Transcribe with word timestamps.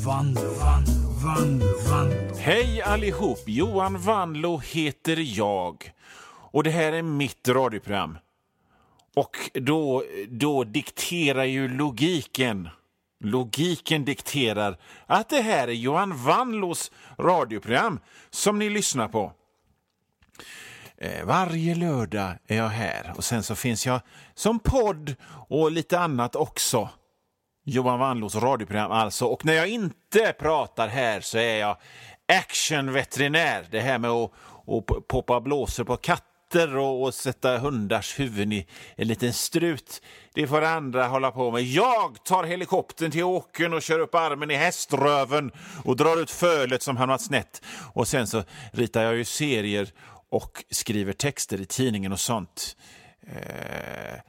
Vanlo, 0.00 0.40
Vanlo, 0.40 1.10
Vanlo, 1.24 1.66
Vanlo. 1.90 2.36
Hej 2.38 2.82
allihop! 2.82 3.38
Johan 3.46 3.98
Vanlo 3.98 4.58
heter 4.58 5.16
jag. 5.38 5.92
Och 6.26 6.62
det 6.62 6.70
här 6.70 6.92
är 6.92 7.02
mitt 7.02 7.48
radioprogram. 7.48 8.18
Och 9.16 9.50
då, 9.54 10.04
då 10.28 10.64
dikterar 10.64 11.44
ju 11.44 11.68
logiken. 11.68 12.68
Logiken 13.20 14.04
dikterar 14.04 14.78
att 15.06 15.28
det 15.28 15.42
här 15.42 15.68
är 15.68 15.72
Johan 15.72 16.16
Vanlos 16.16 16.92
radioprogram 17.18 18.00
som 18.30 18.58
ni 18.58 18.70
lyssnar 18.70 19.08
på. 19.08 19.32
Eh, 20.96 21.24
varje 21.24 21.74
lördag 21.74 22.32
är 22.46 22.56
jag 22.56 22.68
här 22.68 23.12
och 23.16 23.24
sen 23.24 23.42
så 23.42 23.54
finns 23.54 23.86
jag 23.86 24.00
som 24.34 24.58
podd 24.58 25.14
och 25.48 25.72
lite 25.72 25.98
annat 26.00 26.36
också. 26.36 26.88
Johan 27.64 27.98
Wanlos 27.98 28.34
radioprogram 28.34 28.90
alltså. 28.90 29.26
Och 29.26 29.44
när 29.44 29.52
jag 29.52 29.68
inte 29.68 30.34
pratar 30.38 30.88
här 30.88 31.20
så 31.20 31.38
är 31.38 31.60
jag 31.60 31.76
actionveterinär. 32.28 33.66
Det 33.70 33.80
här 33.80 33.98
med 33.98 34.10
att, 34.10 34.32
att 34.66 35.08
poppa 35.08 35.40
blåsor 35.40 35.84
på 35.84 35.96
katter 35.96 36.76
och, 36.76 37.02
och 37.02 37.14
sätta 37.14 37.58
hundars 37.58 38.20
huvuden 38.20 38.52
i 38.52 38.66
en 38.96 39.08
liten 39.08 39.32
strut. 39.32 40.02
Det 40.34 40.46
får 40.46 40.62
andra 40.62 41.06
hålla 41.06 41.30
på 41.30 41.50
med. 41.50 41.62
Jag 41.62 42.24
tar 42.24 42.44
helikoptern 42.44 43.10
till 43.10 43.24
åkern 43.24 43.74
och 43.74 43.82
kör 43.82 43.98
upp 43.98 44.14
armen 44.14 44.50
i 44.50 44.54
häströven 44.54 45.50
och 45.84 45.96
drar 45.96 46.22
ut 46.22 46.30
fölet 46.30 46.82
som 46.82 46.96
hamnat 46.96 47.22
snett. 47.22 47.62
Och 47.92 48.08
sen 48.08 48.26
så 48.26 48.42
ritar 48.72 49.02
jag 49.02 49.16
ju 49.16 49.24
serier 49.24 49.88
och 50.30 50.64
skriver 50.70 51.12
texter 51.12 51.60
i 51.60 51.64
tidningen 51.64 52.12
och 52.12 52.20
sånt. 52.20 52.76
Eh, 53.26 54.20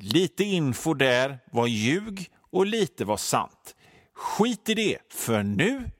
lite 0.00 0.44
info 0.44 0.94
där 0.94 1.38
var 1.52 1.66
ljug 1.66 2.30
och 2.50 2.66
lite 2.66 3.04
var 3.04 3.16
sant. 3.16 3.76
Skit 4.14 4.68
i 4.68 4.74
det, 4.74 4.98
för 5.08 5.42
nu 5.42 5.90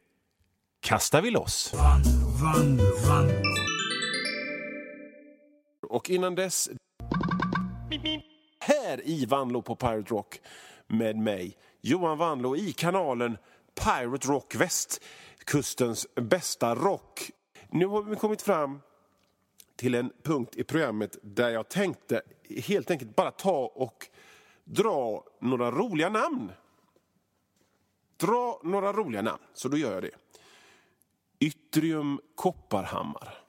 kastar 0.81 1.23
vi 1.23 1.31
loss. 1.31 1.75
Vanlo, 1.75 2.29
Vanlo, 2.43 2.85
Vanlo. 3.09 3.51
Och 5.89 6.11
innan 6.11 6.35
dess... 6.35 6.71
Här 8.61 9.09
i 9.09 9.27
Vanlo 9.27 9.63
på 9.63 9.77
Pirate 9.77 10.11
Rock 10.11 10.41
med 10.87 11.17
mig, 11.17 11.57
Johan 11.81 12.19
Vanlo 12.19 12.57
i 12.57 12.73
kanalen 12.73 13.39
Pirate 13.85 14.29
Rock 14.29 14.55
Väst, 14.55 15.05
kustens 15.45 16.07
bästa 16.15 16.75
rock. 16.75 17.31
Nu 17.69 17.87
har 17.87 18.03
vi 18.03 18.17
kommit 18.17 18.43
fram 18.43 18.81
till 19.77 19.95
en 19.95 20.13
punkt 20.23 20.57
i 20.57 20.65
programmet 20.65 21.17
där 21.23 21.51
jag 21.51 21.69
tänkte 21.69 22.23
helt 22.65 22.91
enkelt 22.91 23.17
bara 23.17 23.31
ta 23.31 23.73
och 23.75 24.07
dra 24.71 25.25
några 25.39 25.71
roliga 25.71 26.09
namn. 26.09 26.53
Dra 28.17 28.61
några 28.65 28.93
roliga 28.93 29.23
namn, 29.23 29.43
så 29.55 29.69
då 29.69 29.77
gör 29.77 29.93
jag 29.93 30.03
det. 30.03 30.11
Yttrium 31.39 32.21
Kopparhammar. 32.35 33.45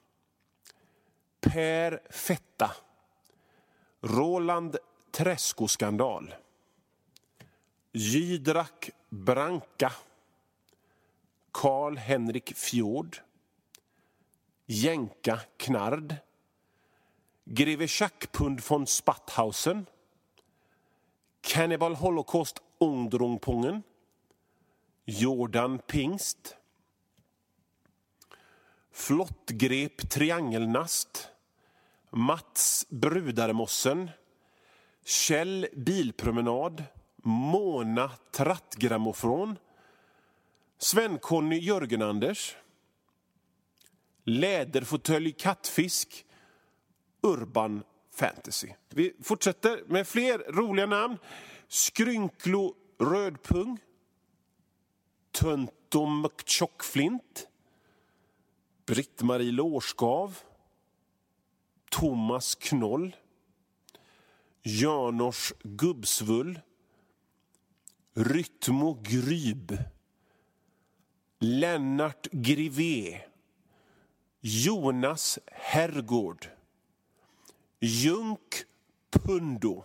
Per 1.40 2.02
Fetta. 2.10 2.70
Roland 4.00 4.76
Träskoskandal. 5.10 6.34
Jidrak 7.92 8.90
Branka. 9.08 9.92
Karl 11.50 11.96
Henrik 11.96 12.56
Fjord. 12.56 13.16
Jänka 14.66 15.40
Knard. 15.56 16.16
Greve 17.44 17.88
Schackpund 17.88 18.60
von 18.68 18.86
Spatthausen. 18.86 19.86
Cannibal 21.42 21.96
Holocaust 21.96 22.62
Undrungpungen. 22.78 23.82
Jordan 25.04 25.78
Pingst. 25.78 26.56
Flottgrep 28.90 30.08
Triangelnast. 30.08 31.30
Mats 32.10 32.86
Brudarmossen. 32.90 34.10
Kjell 35.04 35.68
Bilpromenad. 35.76 36.84
Mona 37.24 38.10
Trattgrammofon. 38.30 39.58
Sven-Conny 40.78 41.58
Jörgen-Anders. 41.58 42.56
Läderfåtölj 44.24 45.32
Kattfisk. 45.32 46.26
Urban 47.22 47.84
Fantasy. 48.22 48.68
Vi 48.88 49.12
fortsätter 49.22 49.84
med 49.86 50.06
fler 50.06 50.38
roliga 50.38 50.86
namn. 50.86 51.18
Skrynklo 51.68 52.74
Rödpung. 52.98 53.78
Töntom 55.32 56.28
Tjockflint. 56.44 57.48
Britt-Marie 58.86 59.52
Lårskav. 59.52 60.38
Thomas 61.90 62.54
Knoll. 62.54 63.16
Janors 64.62 65.52
Gubbsvull. 65.62 66.60
Rytmo 68.14 68.98
Gryb. 69.02 69.78
Lennart 71.38 72.28
Grivé. 72.32 73.20
Jonas 74.40 75.38
Herrgård. 75.46 76.61
Junk 77.84 78.64
Pundo. 79.10 79.84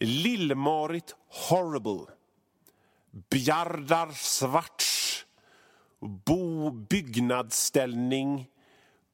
Lill-Marit 0.00 1.14
Horrible. 1.28 2.06
Bjardar 3.30 4.10
Svarts. 4.12 5.24
Bo 6.00 6.70
Byggnadsställning. 6.70 8.46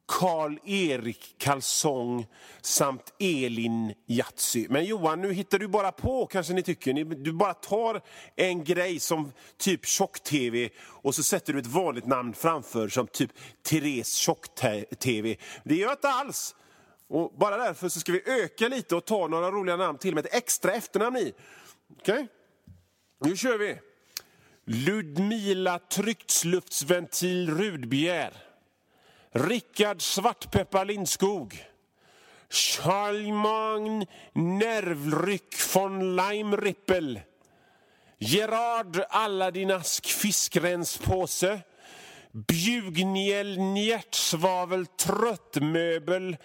Karl-Erik 0.07 1.35
Kalsong 1.37 2.27
samt 2.61 3.13
Elin 3.19 3.93
Jatsy. 4.05 4.67
Men 4.69 4.85
Johan, 4.85 5.21
nu 5.21 5.33
hittar 5.33 5.59
du 5.59 5.67
bara 5.67 5.91
på 5.91 6.25
kanske 6.25 6.53
ni 6.53 6.63
tycker. 6.63 6.93
Du 7.03 7.33
bara 7.33 7.53
tar 7.53 8.01
en 8.35 8.63
grej 8.63 8.99
som 8.99 9.31
typ 9.57 9.85
tjock-tv 9.85 10.69
och 10.77 11.15
så 11.15 11.23
sätter 11.23 11.53
du 11.53 11.59
ett 11.59 11.67
vanligt 11.67 12.07
namn 12.07 12.33
framför 12.33 12.87
som 12.87 13.07
typ 13.07 13.31
Therese 13.63 14.15
tjock-tv. 14.15 15.37
Det 15.63 15.75
gör 15.75 15.87
jag 15.87 15.93
inte 15.93 16.09
alls. 16.09 16.55
Och 17.11 17.33
bara 17.37 17.57
därför 17.57 17.89
så 17.89 17.99
ska 17.99 18.11
vi 18.11 18.23
öka 18.25 18.67
lite 18.67 18.95
och 18.95 19.05
ta 19.05 19.27
några 19.27 19.51
roliga 19.51 19.75
namn 19.75 19.97
till 19.97 20.15
med 20.15 20.25
ett 20.25 20.33
extra 20.33 20.73
efternamn 20.73 21.17
i. 21.17 21.33
Okej? 21.99 22.27
Nu 23.25 23.37
kör 23.37 23.57
vi. 23.57 23.79
Ludmila 24.65 25.79
Trycksluftsventil 25.79 27.57
Rudbjer. 27.57 28.33
Rickard 29.31 30.01
Svartpeppar 30.01 30.85
Lindskog. 30.85 31.65
Charlemagne 32.49 34.05
Nervryck 34.33 35.55
von 35.75 36.15
Leimrippel. 36.15 37.19
Gerard 38.17 39.03
Aladinask 39.09 40.05
Fiskrenspåse. 40.05 41.59
Bjugniel 42.31 43.59
Njärtsvavel 43.59 44.85
Tröttmöbel. 44.85 46.37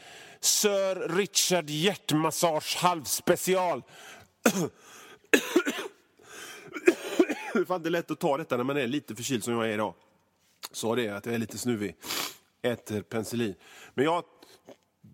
Sir 0.46 1.08
Richard 1.08 1.70
Hjärtmassage 1.70 2.76
halvspecial. 2.76 3.82
Det 7.52 7.60
är 7.60 7.64
fan 7.64 7.76
inte 7.76 7.90
lätt 7.90 8.10
att 8.10 8.20
ta 8.20 8.36
detta 8.36 8.56
när 8.56 8.64
man 8.64 8.76
är 8.76 8.86
lite 8.86 9.16
förkyld 9.16 9.44
som 9.44 9.54
jag 9.54 9.64
är 9.66 9.72
idag. 9.74 9.94
Sa 10.72 10.94
det 10.94 11.08
att 11.08 11.26
jag 11.26 11.34
är 11.34 11.38
lite 11.38 11.58
snuvig. 11.58 11.96
Äter 12.62 13.02
penicillin. 13.02 13.54
Men 13.94 14.04
jag 14.04 14.24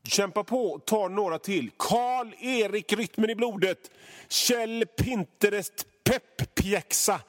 kämpar 0.04 0.42
på, 0.42 0.78
tar 0.78 1.08
några 1.08 1.38
till. 1.38 1.70
Karl-Erik 1.76 2.92
Rytmen 2.92 3.30
i 3.30 3.34
blodet. 3.34 3.90
Kjell 4.28 4.86
Pinterest 4.96 5.86
Pepppjäxa. 6.04 7.20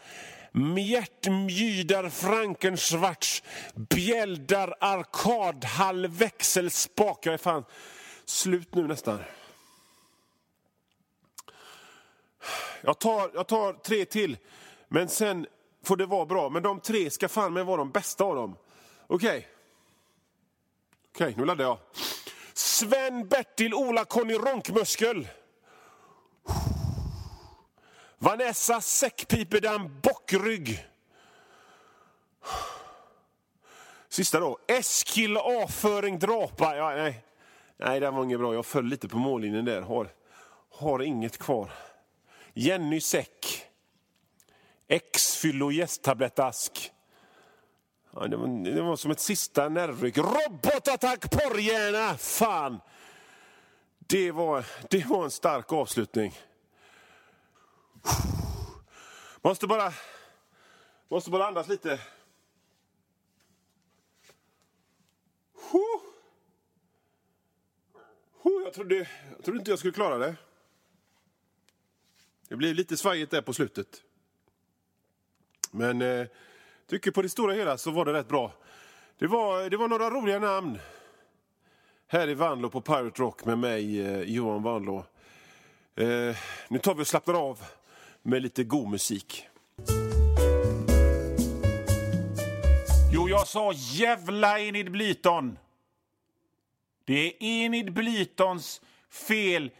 Mjärtmjydar 0.56 2.10
Frankensvarts. 2.10 3.44
Bjäldar 3.76 4.76
Arkadhall 4.80 6.08
Växelspak. 6.08 7.26
Jag 7.26 7.34
är 7.34 7.38
fan 7.38 7.66
slut 8.26 8.76
nu 8.76 8.88
nästan. 8.88 9.20
Jag 12.82 13.00
tar, 13.00 13.32
jag 13.34 13.48
tar 13.48 13.74
tre 13.74 14.06
till, 14.06 14.38
men 14.88 15.10
sen 15.10 15.48
får 15.84 15.98
det 15.98 16.06
vara 16.06 16.26
bra. 16.26 16.50
Men 16.50 16.64
de 16.64 16.80
tre 16.80 17.10
ska 17.10 17.30
fan 17.30 17.54
med 17.54 17.66
vara 17.66 17.78
de 17.78 17.92
bästa 17.92 18.24
av 18.24 18.36
dem. 18.36 18.56
Okej. 19.08 19.48
Okej, 21.16 21.34
nu 21.38 21.46
laddar 21.46 21.66
jag. 21.66 21.78
Sven, 22.54 23.28
Bertil, 23.28 23.74
Ola, 23.74 24.06
Conny 24.06 24.34
Ronkmuskel. 24.34 25.28
Vanessa 28.18 28.82
Säckpipedam 28.82 30.00
Bockrygg. 30.24 30.88
Sista 34.10 34.40
då. 34.40 34.58
Eskil 34.68 35.38
avföring 35.38 36.20
Drapa. 36.20 36.76
Ja, 36.76 36.90
nej. 36.96 37.26
nej, 37.78 38.00
det 38.00 38.12
var 38.12 38.24
inget 38.24 38.40
bra. 38.40 38.54
Jag 38.54 38.66
föll 38.66 38.86
lite 38.86 39.08
på 39.08 39.18
mållinjen 39.18 39.66
där. 39.66 39.82
Har, 39.82 40.10
har 40.70 41.02
inget 41.02 41.38
kvar. 41.38 41.72
Jenny 42.54 43.02
Säck. 43.02 43.66
X-fyllo 44.88 45.72
jästtablettask. 45.72 46.92
Ja, 48.14 48.28
det, 48.28 48.38
var, 48.38 48.74
det 48.76 48.82
var 48.82 48.96
som 48.96 49.12
ett 49.12 49.20
sista 49.20 49.70
nervryck. 49.70 50.18
Robotattack 50.18 51.32
porrhjärna! 51.32 52.18
Fan! 52.18 52.80
Det 54.00 54.32
var, 54.32 54.66
det 54.90 55.06
var 55.06 55.24
en 55.24 55.32
stark 55.32 55.74
avslutning. 55.74 56.34
Måste 59.42 59.68
bara, 59.68 59.94
måste 61.14 61.32
bara 61.32 61.48
andas 61.48 61.68
lite. 61.68 62.00
Jag 68.44 68.74
trodde, 68.74 68.96
jag 69.36 69.44
trodde 69.46 69.60
inte 69.60 69.72
jag 69.72 69.80
skulle 69.80 69.94
klara 69.94 70.18
det. 70.18 70.36
Det 72.48 72.56
blev 72.56 72.76
lite 72.76 72.98
svajigt 72.98 73.32
där 73.32 73.42
på 73.42 73.54
slutet. 73.54 74.04
Men 75.72 76.02
eh, 76.02 76.28
tycker 76.88 77.12
på 77.12 77.22
det 77.22 77.30
stora 77.30 77.54
hela 77.54 77.78
så 77.78 77.92
var 77.92 78.06
det 78.06 78.14
rätt 78.14 78.28
bra. 78.28 78.52
Det 79.18 79.28
var, 79.28 79.70
det 79.70 79.78
var 79.78 79.88
några 79.88 80.10
roliga 80.10 80.40
namn. 80.40 80.80
Här 82.08 82.30
i 82.30 82.34
Vanlo 82.34 82.70
på 82.70 82.82
Pirate 82.82 83.22
Rock 83.22 83.46
med 83.46 83.58
mig, 83.58 84.02
eh, 84.02 84.22
Johan 84.22 84.64
Vanlo. 84.64 85.06
Eh, 85.96 86.38
nu 86.68 86.80
tar 86.80 86.96
vi 86.96 87.04
och 87.04 87.08
slappnar 87.08 87.34
av 87.34 87.60
med 88.22 88.42
lite 88.42 88.64
god 88.64 88.90
musik. 88.90 89.48
Jag 93.34 93.48
sa 93.48 93.72
jävla 93.76 94.60
Enid 94.60 94.92
Blyton. 94.92 95.58
Det 97.06 97.28
är 97.28 97.44
Enid 97.44 97.94
Blytons 97.94 98.82
fel. 99.28 99.72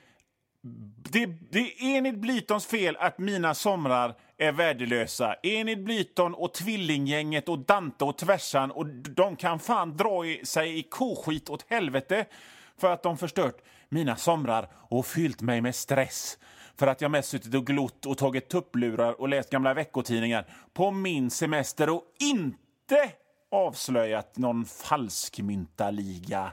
Det, 1.12 1.26
det 1.26 1.60
är 1.60 1.84
Enid 1.84 2.20
Blytons 2.20 2.66
fel 2.66 2.98
att 3.00 3.18
mina 3.18 3.54
somrar 3.54 4.16
är 4.38 4.52
värdelösa. 4.52 5.36
Enid 5.44 5.84
Blyton 5.84 6.34
och 6.34 6.54
Tvillinggänget 6.54 7.50
och 7.50 7.60
Dante 7.60 8.04
och 8.04 8.18
Tvärsan 8.18 8.72
och 8.72 8.86
de 8.88 9.36
kan 9.36 9.60
fan 9.60 9.98
dra 9.98 10.24
sig 10.44 10.80
i 10.80 10.84
koskit 10.84 11.50
åt 11.50 11.66
helvete 11.70 12.26
för 12.78 12.94
att 12.94 13.04
de 13.04 13.18
förstört 13.18 13.62
mina 13.90 14.16
somrar 14.16 14.68
och 14.74 15.06
fyllt 15.06 15.42
mig 15.42 15.62
med 15.62 15.76
stress 15.76 16.38
för 16.76 16.88
att 16.88 17.02
jag 17.02 17.12
mest 17.12 17.30
suttit 17.30 17.56
och 17.56 17.66
glott 17.66 18.06
och 18.06 18.18
tagit 18.18 18.50
tupplurar 18.50 19.22
och 19.22 19.30
läst 19.30 19.50
gamla 19.50 19.74
veckotidningar 19.74 20.46
på 20.74 20.92
min 20.92 21.30
semester 21.32 21.90
och 21.90 22.04
inte 22.20 23.12
avslöjat 23.54 24.38
någon 24.38 24.66
falskmyntaliga 24.66 26.52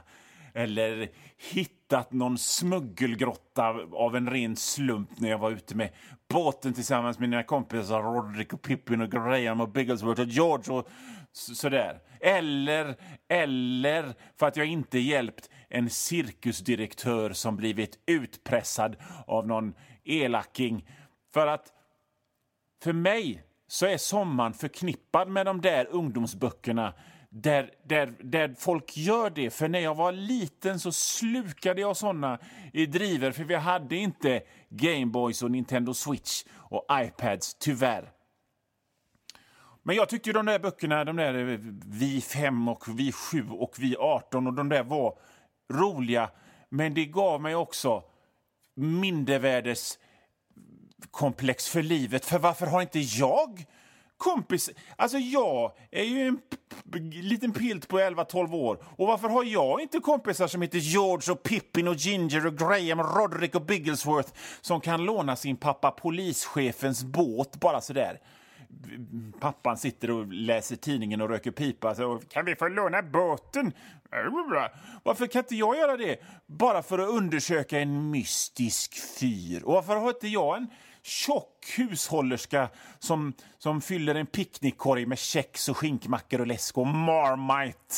eller 0.53 1.09
hittat 1.53 2.11
någon 2.11 2.37
smuggelgrotta 2.37 3.75
av 3.93 4.15
en 4.15 4.29
ren 4.29 4.55
slump 4.55 5.19
när 5.19 5.29
jag 5.29 5.37
var 5.37 5.51
ute 5.51 5.75
med 5.75 5.89
båten 6.29 6.73
tillsammans 6.73 7.19
med 7.19 7.29
mina 7.29 7.43
kompisar 7.43 8.01
Roderick 8.01 8.53
och 8.53 8.61
Pippin 8.61 9.01
och 9.01 9.11
Graham 9.11 9.61
och 9.61 9.69
Bigglesworth 9.69 10.21
och 10.21 10.27
George 10.27 10.73
och 10.73 10.89
sådär. 11.31 11.99
Eller, 12.19 12.95
eller 13.27 14.13
för 14.39 14.47
att 14.47 14.57
jag 14.57 14.65
inte 14.65 14.99
hjälpt 14.99 15.49
en 15.69 15.89
cirkusdirektör 15.89 17.33
som 17.33 17.55
blivit 17.55 17.99
utpressad 18.05 18.95
av 19.27 19.47
någon 19.47 19.73
elaking. 20.03 20.89
För 21.33 21.47
att 21.47 21.73
för 22.83 22.93
mig 22.93 23.43
så 23.71 23.85
är 23.85 23.97
sommaren 23.97 24.53
förknippad 24.53 25.27
med 25.27 25.45
de 25.45 25.61
där 25.61 25.87
ungdomsböckerna 25.91 26.93
där, 27.29 27.71
där, 27.83 28.13
där 28.23 28.55
folk 28.59 28.97
gör 28.97 29.29
det. 29.29 29.49
För 29.49 29.67
när 29.67 29.79
jag 29.79 29.95
var 29.95 30.11
liten 30.11 30.79
så 30.79 30.91
slukade 30.91 31.81
jag 31.81 31.97
såna 31.97 32.39
i 32.73 32.85
driver 32.85 33.31
för 33.31 33.43
vi 33.43 33.55
hade 33.55 33.95
inte 33.95 34.41
Gameboys 34.69 35.43
och 35.43 35.51
Nintendo 35.51 35.93
Switch 35.93 36.43
och 36.53 36.85
iPads, 36.91 37.55
tyvärr. 37.59 38.11
Men 39.83 39.95
jag 39.95 40.09
tyckte 40.09 40.29
ju 40.29 40.33
de 40.33 40.45
där 40.45 40.59
böckerna, 40.59 41.05
de 41.05 41.15
där 41.15 41.49
eh, 41.49 41.59
Vi 41.85 42.21
5 42.21 42.67
och 42.67 42.99
Vi 42.99 43.11
7 43.11 43.49
och 43.49 43.75
Vi 43.79 43.95
18 43.97 44.47
och 44.47 44.53
de 44.53 44.69
där 44.69 44.83
var 44.83 45.17
roliga. 45.73 46.29
Men 46.69 46.93
det 46.93 47.05
gav 47.05 47.41
mig 47.41 47.55
också 47.55 48.03
mindervärdes 48.75 49.99
komplex 51.11 51.67
för 51.67 51.83
livet. 51.83 52.25
För 52.25 52.39
varför 52.39 52.65
har 52.65 52.81
inte 52.81 52.99
jag 52.99 53.65
kompis... 54.21 54.69
Alltså 54.95 55.17
jag 55.17 55.71
är 55.91 56.03
ju 56.03 56.27
en 56.27 56.39
liten 57.09 57.51
pilt 57.51 57.87
på 57.87 57.99
11-12 57.99 58.53
år. 58.53 58.83
Och 58.97 59.07
varför 59.07 59.29
har 59.29 59.43
jag 59.43 59.81
inte 59.81 59.99
kompisar 59.99 60.47
som 60.47 60.61
heter 60.61 60.77
George 60.77 61.31
och 61.31 61.43
Pippin 61.43 61.87
och 61.87 61.95
Ginger 61.95 62.47
och 62.47 62.57
Graham 62.57 62.99
och 62.99 63.15
Roderick 63.17 63.55
och 63.55 63.61
Bigglesworth 63.65 64.29
som 64.61 64.81
kan 64.81 65.05
låna 65.05 65.35
sin 65.35 65.57
pappa 65.57 65.91
polischefens 65.91 67.03
båt 67.03 67.59
bara 67.59 67.81
sådär? 67.81 68.19
Pappan 69.39 69.77
sitter 69.77 70.11
och 70.11 70.27
läser 70.27 70.75
tidningen 70.75 71.21
och 71.21 71.29
röker 71.29 71.51
pipa. 71.51 71.95
Så, 71.95 72.21
kan 72.29 72.45
vi 72.45 72.55
få 72.55 72.67
låna 72.67 73.01
båten? 73.01 73.73
Varför 75.03 75.27
kan 75.27 75.39
inte 75.39 75.55
jag 75.55 75.77
göra 75.77 75.97
det? 75.97 76.19
Bara 76.45 76.83
för 76.83 76.99
att 76.99 77.09
undersöka 77.09 77.79
en 77.79 78.11
mystisk 78.11 79.19
fyr. 79.19 79.63
Och 79.63 79.73
varför 79.73 79.95
har 79.95 80.09
inte 80.09 80.27
jag 80.27 80.57
en 80.57 80.67
tjock 81.03 81.73
hushållerska 81.77 82.69
som, 82.99 83.33
som 83.57 83.81
fyller 83.81 84.15
en 84.15 84.25
picknickkorg 84.25 85.05
med 85.05 85.17
kex 85.17 85.69
och 85.69 85.77
skinkmackor 85.77 86.41
och 86.41 86.47
läsk 86.47 86.77
och 86.77 86.87
Marmite. 86.87 87.95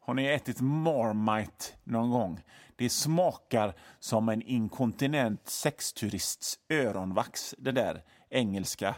Har 0.00 0.14
ni 0.14 0.24
ätit 0.24 0.60
Marmite 0.60 1.64
någon 1.84 2.10
gång? 2.10 2.40
Det 2.76 2.88
smakar 2.88 3.74
som 3.98 4.28
en 4.28 4.42
inkontinent 4.42 5.48
sexturists 5.48 6.58
öronvax, 6.68 7.54
det 7.58 7.72
där 7.72 8.02
engelska 8.30 8.94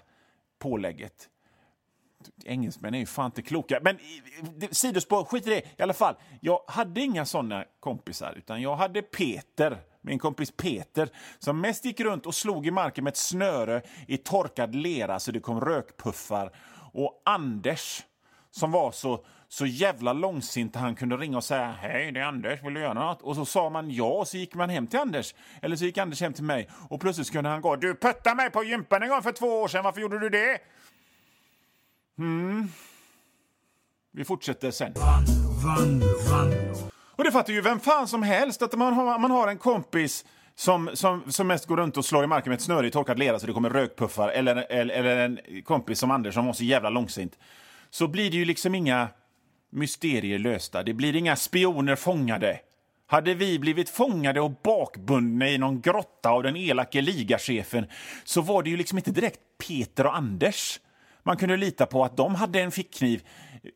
pålägget. 0.58 1.28
Engelsmän 2.44 2.94
är 2.94 2.98
ju 2.98 3.06
fan 3.06 3.26
inte 3.26 3.42
kloka. 3.42 3.80
Men 3.82 3.98
sidospår, 4.70 5.24
skit 5.24 5.46
i 5.46 5.50
det. 5.50 5.60
I 5.78 5.82
alla 5.82 5.94
fall, 5.94 6.14
jag 6.40 6.60
hade 6.66 7.00
inga 7.00 7.26
såna 7.26 7.64
kompisar, 7.80 8.34
utan 8.36 8.62
jag 8.62 8.76
hade 8.76 9.02
Peter 9.02 9.78
min 10.02 10.18
kompis 10.18 10.50
Peter 10.50 11.08
som 11.38 11.60
mest 11.60 11.84
gick 11.84 12.00
runt 12.00 12.26
och 12.26 12.34
slog 12.34 12.66
i 12.66 12.70
marken 12.70 13.04
med 13.04 13.10
ett 13.10 13.16
snöre 13.16 13.82
i 14.06 14.16
torkad 14.16 14.74
lera 14.74 15.20
så 15.20 15.32
det 15.32 15.40
kom 15.40 15.60
rökpuffar. 15.60 16.52
Och 16.92 17.22
Anders 17.24 18.02
som 18.50 18.70
var 18.70 18.90
så, 18.90 19.24
så 19.48 19.66
jävla 19.66 20.12
långsint 20.12 20.76
han 20.76 20.94
kunde 20.94 21.16
ringa 21.16 21.36
och 21.36 21.44
säga 21.44 21.70
hej, 21.70 22.12
det 22.12 22.20
är 22.20 22.24
Anders, 22.24 22.62
vill 22.62 22.74
du 22.74 22.80
göra 22.80 22.94
något? 22.94 23.22
Och 23.22 23.36
så 23.36 23.44
sa 23.44 23.70
man 23.70 23.90
ja 23.90 24.12
och 24.12 24.28
så 24.28 24.36
gick 24.36 24.54
man 24.54 24.70
hem 24.70 24.86
till 24.86 24.98
Anders. 24.98 25.34
Eller 25.62 25.76
så 25.76 25.84
gick 25.84 25.98
Anders 25.98 26.20
hem 26.20 26.32
till 26.32 26.44
mig 26.44 26.68
och 26.88 27.00
plötsligt 27.00 27.32
kunde 27.32 27.50
han 27.50 27.60
gå 27.60 27.76
du 27.76 27.94
puttade 27.94 28.36
mig 28.36 28.50
på 28.50 28.64
gympan 28.64 29.02
en 29.02 29.08
gång 29.08 29.22
för 29.22 29.32
två 29.32 29.46
år 29.46 29.68
sedan, 29.68 29.84
varför 29.84 30.00
gjorde 30.00 30.18
du 30.18 30.28
det? 30.28 30.58
Hmm. 32.16 32.68
Vi 34.12 34.24
fortsätter 34.24 34.70
sen. 34.70 34.92
Van, 34.96 35.24
van, 35.64 36.00
van. 36.30 36.52
Och 37.16 37.24
det 37.24 37.32
fattar 37.32 37.52
ju 37.52 37.60
vem 37.60 37.80
fan 37.80 38.08
som 38.08 38.22
helst 38.22 38.62
att 38.62 38.74
man 38.74 38.94
har, 38.94 39.18
man 39.18 39.30
har 39.30 39.48
en 39.48 39.58
kompis 39.58 40.24
som, 40.54 40.90
som, 40.94 41.22
som 41.28 41.46
mest 41.46 41.66
går 41.66 41.76
runt 41.76 41.96
och 41.96 42.04
slår 42.04 42.24
i 42.24 42.26
marken 42.26 42.50
med 42.50 42.56
ett 42.56 42.62
snöre 42.62 42.86
i 42.86 42.90
torkad 42.90 43.18
lera 43.18 43.38
så 43.38 43.46
det 43.46 43.52
kommer 43.52 43.70
rökpuffar 43.70 44.28
eller, 44.28 44.66
eller, 44.70 44.94
eller 44.94 45.16
en 45.16 45.62
kompis 45.64 45.98
som 45.98 46.10
Anders 46.10 46.34
som 46.34 46.46
var 46.46 46.52
så 46.52 46.64
jävla 46.64 46.90
långsint. 46.90 47.38
Så 47.90 48.08
blir 48.08 48.30
det 48.30 48.36
ju 48.36 48.44
liksom 48.44 48.74
inga 48.74 49.08
mysterier 49.70 50.38
lösta. 50.38 50.82
Det 50.82 50.94
blir 50.94 51.16
inga 51.16 51.36
spioner 51.36 51.96
fångade. 51.96 52.58
Hade 53.06 53.34
vi 53.34 53.58
blivit 53.58 53.90
fångade 53.90 54.40
och 54.40 54.52
bakbundna 54.64 55.48
i 55.48 55.58
någon 55.58 55.80
grotta 55.80 56.30
av 56.30 56.42
den 56.42 56.56
elake 56.56 57.00
ligachefen 57.00 57.86
så 58.24 58.40
var 58.40 58.62
det 58.62 58.70
ju 58.70 58.76
liksom 58.76 58.98
inte 58.98 59.10
direkt 59.10 59.40
Peter 59.68 60.06
och 60.06 60.16
Anders. 60.16 60.80
Man 61.22 61.36
kunde 61.36 61.56
lita 61.56 61.86
på 61.86 62.04
att 62.04 62.16
de 62.16 62.34
hade 62.34 62.60
en 62.60 62.70
fickkniv 62.70 63.22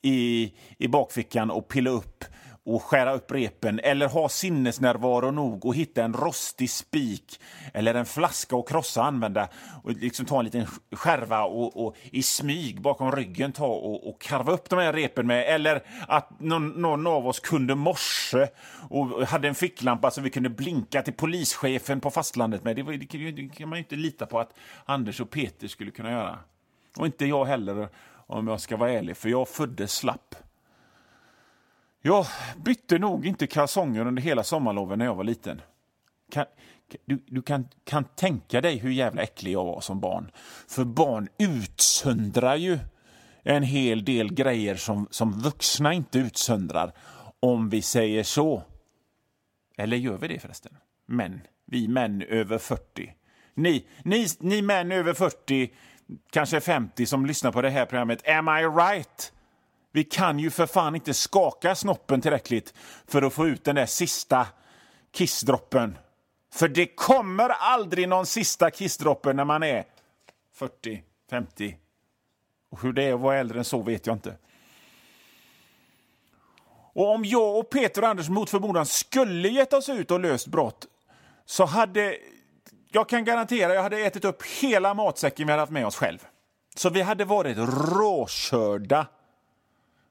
i, 0.02 0.52
i 0.78 0.88
bakfickan 0.88 1.50
och 1.50 1.68
pilla 1.68 1.90
upp 1.90 2.24
och 2.66 2.82
skära 2.82 3.14
upp 3.14 3.30
repen 3.30 3.80
eller 3.80 4.08
ha 4.08 4.28
sinnesnärvaro 4.28 5.30
nog 5.30 5.66
och 5.66 5.74
hitta 5.74 6.04
en 6.04 6.12
rostig 6.12 6.70
spik 6.70 7.40
eller 7.74 7.94
en 7.94 8.06
flaska 8.06 8.56
och 8.56 8.68
krossa 8.68 9.00
och 9.00 9.06
använda 9.06 9.48
och 9.82 9.90
liksom 9.90 10.26
ta 10.26 10.38
en 10.38 10.44
liten 10.44 10.66
skärva 10.92 11.44
och, 11.44 11.86
och 11.86 11.96
i 12.02 12.22
smyg 12.22 12.80
bakom 12.80 13.12
ryggen 13.12 13.52
ta 13.52 13.66
och, 13.66 14.08
och 14.08 14.20
karva 14.20 14.52
upp 14.52 14.70
de 14.70 14.78
här 14.78 14.92
repen 14.92 15.26
med 15.26 15.44
eller 15.54 15.82
att 16.08 16.40
någon, 16.40 16.68
någon 16.68 17.06
av 17.06 17.26
oss 17.26 17.40
kunde 17.40 17.74
morse 17.74 18.46
och 18.90 19.26
hade 19.26 19.48
en 19.48 19.54
ficklampa 19.54 20.10
så 20.10 20.20
vi 20.20 20.30
kunde 20.30 20.48
blinka 20.48 21.02
till 21.02 21.14
polischefen 21.14 22.00
på 22.00 22.10
fastlandet 22.10 22.64
med. 22.64 22.76
Det, 22.76 22.82
var, 22.82 22.92
det 22.92 23.48
kan 23.48 23.68
man 23.68 23.78
ju 23.78 23.84
inte 23.84 23.96
lita 23.96 24.26
på 24.26 24.40
att 24.40 24.54
Anders 24.84 25.20
och 25.20 25.30
Peter 25.30 25.68
skulle 25.68 25.90
kunna 25.90 26.10
göra. 26.10 26.38
Och 26.98 27.06
inte 27.06 27.26
jag 27.26 27.44
heller 27.44 27.88
om 28.26 28.48
jag 28.48 28.60
ska 28.60 28.76
vara 28.76 28.92
ärlig, 28.92 29.16
för 29.16 29.28
jag 29.28 29.48
föddes 29.48 29.92
slapp. 29.92 30.34
Jag 32.06 32.26
bytte 32.56 32.98
nog 32.98 33.26
inte 33.26 33.46
kalsonger 33.46 34.06
under 34.06 34.22
hela 34.22 34.44
sommarloven 34.44 34.98
när 34.98 35.06
jag 35.06 35.14
var 35.14 35.24
liten. 35.24 35.60
Kan, 36.32 36.44
du, 37.04 37.24
du 37.26 37.42
kan, 37.42 37.68
kan 37.84 38.04
tänka 38.04 38.60
dig 38.60 38.76
hur 38.76 38.90
jävla 38.90 39.22
äcklig 39.22 39.52
jag 39.52 39.64
var 39.64 39.80
som 39.80 40.00
barn. 40.00 40.30
För 40.68 40.84
barn 40.84 41.28
utsöndrar 41.38 42.56
ju 42.56 42.78
en 43.42 43.62
hel 43.62 44.04
del 44.04 44.34
grejer 44.34 44.74
som, 44.74 45.08
som 45.10 45.32
vuxna 45.32 45.92
inte 45.92 46.18
utsöndrar, 46.18 46.92
om 47.40 47.68
vi 47.68 47.82
säger 47.82 48.22
så. 48.22 48.62
Eller 49.76 49.96
gör 49.96 50.18
vi 50.18 50.28
det 50.28 50.38
förresten? 50.38 50.76
Män. 51.06 51.40
Vi 51.66 51.88
män 51.88 52.22
över 52.22 52.58
40. 52.58 53.14
Ni, 53.54 53.86
ni, 54.02 54.26
ni 54.40 54.62
män 54.62 54.92
över 54.92 55.14
40 55.14 55.70
kanske 56.30 56.60
50 56.60 57.06
som 57.06 57.26
lyssnar 57.26 57.52
på 57.52 57.62
det 57.62 57.70
här 57.70 57.86
programmet. 57.86 58.28
Am 58.28 58.48
I 58.48 58.62
right? 58.62 59.32
Vi 59.96 60.04
kan 60.04 60.38
ju 60.38 60.50
för 60.50 60.66
fan 60.66 60.94
inte 60.94 61.14
skaka 61.14 61.74
snoppen 61.74 62.20
tillräckligt 62.20 62.74
för 63.06 63.22
att 63.22 63.32
få 63.32 63.46
ut 63.46 63.64
den 63.64 63.74
där 63.74 63.86
sista 63.86 64.46
kissdroppen. 65.12 65.98
För 66.52 66.68
det 66.68 66.86
kommer 66.86 67.48
aldrig 67.48 68.08
någon 68.08 68.26
sista 68.26 68.70
kissdroppe 68.70 69.32
när 69.32 69.44
man 69.44 69.62
är 69.62 69.84
40, 70.54 71.02
50. 71.30 71.76
Och 72.70 72.82
hur 72.82 72.92
det 72.92 73.02
är 73.02 73.14
att 73.14 73.20
vara 73.20 73.36
äldre 73.36 73.58
än 73.58 73.64
så 73.64 73.82
vet 73.82 74.06
jag 74.06 74.16
inte. 74.16 74.36
Och 76.92 77.14
om 77.14 77.24
jag 77.24 77.58
och 77.58 77.70
Peter 77.70 78.02
och 78.02 78.08
Anders 78.08 78.28
mot 78.28 78.50
förmodan 78.50 78.86
skulle 78.86 79.48
gett 79.48 79.72
oss 79.72 79.88
ut 79.88 80.10
och 80.10 80.20
löst 80.20 80.46
brott 80.46 80.86
så 81.46 81.64
hade 81.64 82.16
jag 82.88 83.08
kan 83.08 83.24
garantera 83.24 83.74
jag 83.74 83.82
hade 83.82 83.98
ätit 83.98 84.24
upp 84.24 84.42
hela 84.42 84.94
matsäcken 84.94 85.46
vi 85.46 85.52
hade 85.52 85.62
haft 85.62 85.72
med 85.72 85.86
oss 85.86 85.96
själv. 85.96 86.18
Så 86.74 86.90
vi 86.90 87.02
hade 87.02 87.24
varit 87.24 87.56
råkörda. 87.58 89.06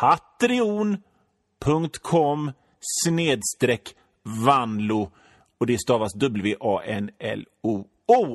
Patreon.com 0.00 2.52
snedstreck 2.80 3.94
vanlo 4.46 5.10
och 5.58 5.66
det 5.66 5.78
stavas 5.78 6.14
W-A-N-L-O-O. 6.14 7.86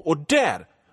Och 0.06 0.18
där, 0.18 0.68